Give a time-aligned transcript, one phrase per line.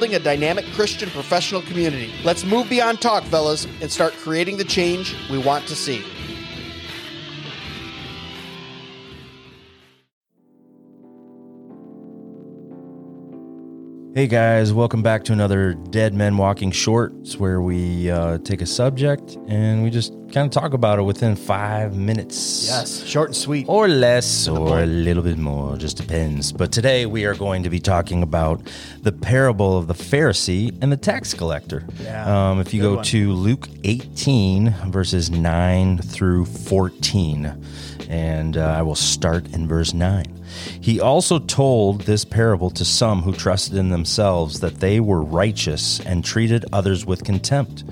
[0.00, 2.10] building a dynamic Christian professional community.
[2.24, 6.02] Let's move beyond talk, fellas, and start creating the change we want to see.
[14.14, 18.66] Hey guys, welcome back to another Dead Men Walking Shorts where we uh, take a
[18.66, 22.66] subject and we just kind of talk about it within five minutes.
[22.68, 23.66] Yes, short and sweet.
[23.68, 26.52] Or less, or a little bit more, just depends.
[26.52, 28.60] But today we are going to be talking about
[29.02, 31.84] the parable of the Pharisee and the tax collector.
[32.00, 33.04] Yeah, um, if you go one.
[33.06, 37.64] to Luke 18, verses 9 through 14,
[38.08, 40.40] and uh, I will start in verse 9.
[40.80, 46.00] He also told this parable to some who trusted in themselves that they were righteous
[46.00, 47.84] and treated others with contempt.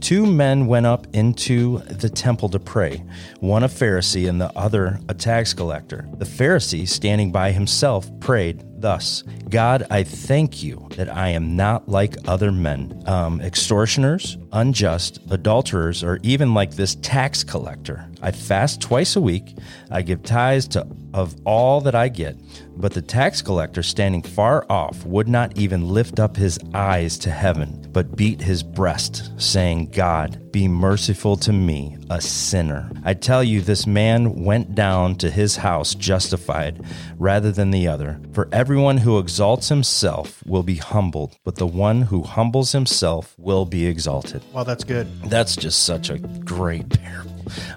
[0.00, 3.04] Two men went up into the temple to pray,
[3.40, 6.08] one a Pharisee and the other a tax collector.
[6.18, 11.88] The Pharisee, standing by himself, prayed, thus God, I thank you that I am not
[11.88, 18.06] like other men, um, extortioners, unjust, adulterers, or even like this tax collector.
[18.20, 19.56] I fast twice a week.
[19.90, 22.36] I give tithes to of all that I get.
[22.76, 27.30] But the tax collector, standing far off, would not even lift up his eyes to
[27.30, 32.90] heaven, but beat his breast, saying, God, be merciful to me, a sinner.
[33.04, 36.84] I tell you, this man went down to his house justified
[37.18, 38.20] rather than the other.
[38.32, 43.64] For everyone who exalts himself will be humbled, but the one who humbles himself will
[43.64, 44.42] be exalted.
[44.52, 45.06] Well, that's good.
[45.24, 47.27] That's just such a great parable.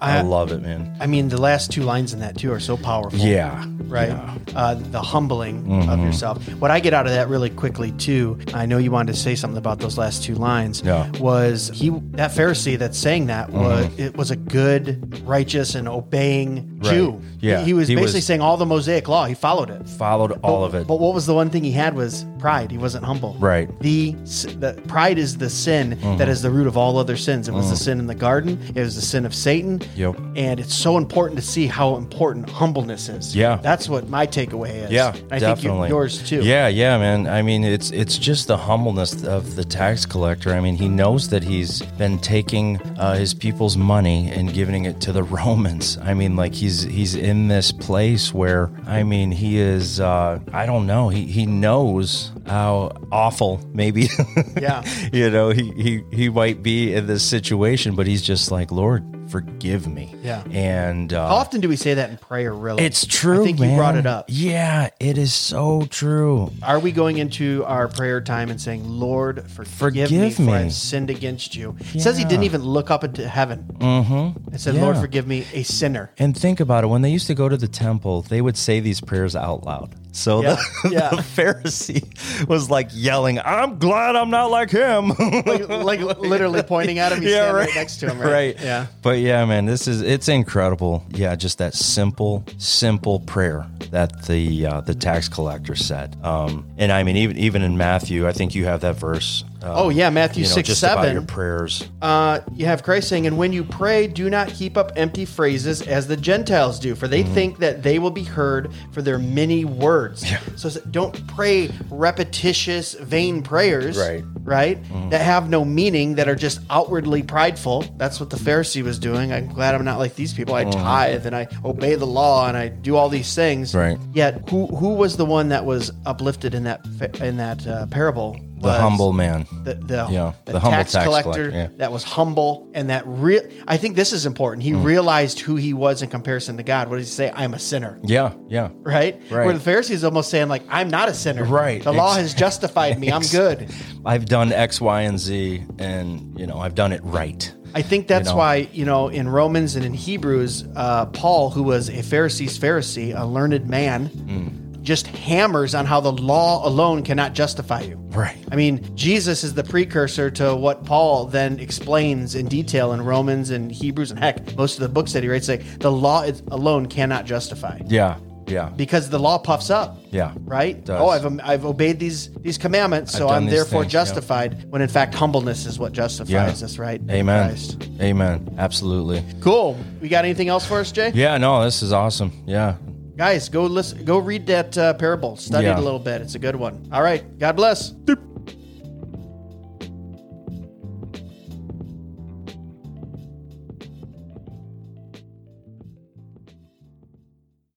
[0.01, 0.95] I, I love it, man.
[0.99, 3.19] I mean, the last two lines in that too are so powerful.
[3.19, 3.65] Yeah.
[3.83, 4.09] Right.
[4.09, 4.37] Yeah.
[4.55, 5.89] Uh, the humbling mm-hmm.
[5.89, 6.45] of yourself.
[6.55, 8.39] What I get out of that really quickly too.
[8.53, 10.81] I know you wanted to say something about those last two lines.
[10.83, 11.09] Yeah.
[11.19, 13.59] Was he that Pharisee that's saying that mm-hmm.
[13.59, 16.91] was it was a good, righteous, and obeying right.
[16.91, 17.21] Jew.
[17.39, 17.59] Yeah.
[17.59, 19.25] He, he was he basically was, saying all the Mosaic law.
[19.25, 19.87] He followed it.
[19.89, 20.87] Followed all of it.
[20.87, 22.71] But what was the one thing he had was pride.
[22.71, 23.35] He wasn't humble.
[23.39, 23.67] Right.
[23.81, 26.17] The the pride is the sin mm-hmm.
[26.17, 27.47] that is the root of all other sins.
[27.47, 27.83] It was the mm.
[27.83, 28.59] sin in the garden.
[28.75, 29.60] It was the sin of Satan.
[29.95, 33.35] Yep and it's so important to see how important humbleness is.
[33.35, 34.91] Yeah, that's what my takeaway is.
[34.91, 35.81] Yeah, I definitely.
[35.81, 36.41] think yours too.
[36.43, 37.27] Yeah, yeah, man.
[37.27, 40.53] I mean, it's it's just the humbleness of the tax collector.
[40.53, 45.01] I mean, he knows that he's been taking uh, his people's money and giving it
[45.01, 45.97] to the Romans.
[46.01, 49.99] I mean, like he's he's in this place where I mean, he is.
[49.99, 51.09] Uh, I don't know.
[51.09, 54.09] He he knows how awful maybe.
[54.59, 58.71] yeah, you know, he he he might be in this situation, but he's just like,
[58.71, 60.13] Lord, forgive me.
[60.21, 60.43] Yeah.
[60.51, 62.53] And uh, how often do we say that in prayer?
[62.53, 63.41] Really, it's true.
[63.41, 63.71] I think man.
[63.71, 64.25] you brought it up.
[64.27, 66.51] Yeah, it is so true.
[66.61, 70.49] Are we going into our prayer time and saying, "Lord, forgive, forgive me, me, for
[70.51, 71.75] I've sinned against you"?
[71.79, 71.85] Yeah.
[71.95, 73.65] It says he didn't even look up into heaven.
[73.79, 74.53] Mm-hmm.
[74.53, 74.81] It said, yeah.
[74.81, 76.87] "Lord, forgive me, a sinner." And think about it.
[76.87, 79.95] When they used to go to the temple, they would say these prayers out loud.
[80.11, 81.09] So yeah, the, yeah.
[81.11, 85.09] the, Pharisee was like yelling, "I'm glad I'm not like him,"
[85.45, 87.21] like, like, literally pointing at him.
[87.21, 87.67] He's yeah, right.
[87.67, 87.75] right.
[87.75, 88.19] next to him.
[88.19, 88.31] Right?
[88.31, 88.61] right.
[88.61, 88.87] Yeah.
[89.01, 91.05] But yeah, man, this is it's incredible.
[91.11, 96.17] Yeah, just that simple, simple prayer that the uh, the tax collector said.
[96.23, 99.71] Um, and I mean, even even in Matthew, I think you have that verse um,
[99.75, 101.03] oh yeah, Matthew you know, six just seven.
[101.03, 101.87] About your prayers.
[102.01, 105.81] Uh, you have Christ saying, "And when you pray, do not heap up empty phrases
[105.83, 107.33] as the Gentiles do, for they mm-hmm.
[107.33, 110.39] think that they will be heard for their many words." Yeah.
[110.55, 114.23] So don't pray repetitious, vain prayers, right?
[114.43, 115.09] Right, mm-hmm.
[115.09, 117.85] that have no meaning, that are just outwardly prideful.
[117.97, 119.31] That's what the Pharisee was doing.
[119.31, 120.55] I'm glad I'm not like these people.
[120.55, 120.79] I mm-hmm.
[120.79, 123.75] tithe and I obey the law and I do all these things.
[123.75, 123.99] Right.
[124.13, 126.83] Yet, who who was the one that was uplifted in that
[127.19, 128.39] in that uh, parable?
[128.61, 129.47] The humble man.
[129.63, 131.67] The, the, yeah, the, the tax, humble tax collector, collector yeah.
[131.77, 133.41] that was humble and that real.
[133.67, 134.63] I think this is important.
[134.63, 134.83] He mm.
[134.83, 136.89] realized who he was in comparison to God.
[136.89, 137.31] What did he say?
[137.33, 137.99] I'm a sinner.
[138.03, 138.69] Yeah, yeah.
[138.73, 139.21] Right?
[139.29, 139.45] Right.
[139.45, 141.43] Where the Pharisees almost saying, like, I'm not a sinner.
[141.43, 141.83] Right.
[141.83, 143.11] The law has justified me.
[143.11, 143.69] I'm good.
[144.05, 147.53] I've done X, Y, and Z, and, you know, I've done it right.
[147.73, 148.37] I think that's you know?
[148.37, 153.17] why, you know, in Romans and in Hebrews, uh, Paul, who was a Pharisee's Pharisee,
[153.17, 157.95] a learned man, mm just hammers on how the law alone cannot justify you.
[158.09, 158.37] Right.
[158.51, 163.51] I mean, Jesus is the precursor to what Paul then explains in detail in Romans
[163.51, 166.87] and Hebrews and heck, most of the books that he writes say the law alone
[166.87, 167.79] cannot justify.
[167.85, 168.17] Yeah.
[168.47, 168.69] Yeah.
[168.69, 169.97] Because the law puffs up.
[170.09, 170.33] Yeah.
[170.41, 170.83] Right?
[170.89, 174.57] Oh, I've, um, I've obeyed these these commandments, so I'm therefore things, justified.
[174.57, 174.65] Yeah.
[174.65, 176.65] When in fact, humbleness is what justifies yeah.
[176.65, 177.01] us, right?
[177.09, 177.55] Amen.
[178.01, 178.55] Amen.
[178.57, 179.23] Absolutely.
[179.39, 179.77] Cool.
[180.01, 181.11] We got anything else for us, Jay?
[181.15, 182.33] Yeah, no, this is awesome.
[182.45, 182.75] Yeah
[183.21, 185.73] guys, go listen, go read that uh, parable, study yeah.
[185.73, 186.23] it a little bit.
[186.23, 186.89] It's a good one.
[186.91, 187.93] All right, God bless.